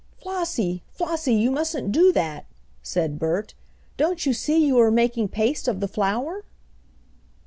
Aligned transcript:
"Flossie! 0.19 0.81
Flossie! 0.91 1.35
You 1.35 1.51
mustn't 1.51 1.91
do 1.91 2.11
that!" 2.11 2.45
said 2.81 3.19
Bert. 3.19 3.53
"Don't 3.97 4.25
you 4.25 4.33
see 4.33 4.65
you 4.65 4.79
are 4.79 4.89
making 4.89 5.27
paste 5.27 5.67
of 5.67 5.79
the 5.79 5.87
flour?" 5.87 6.43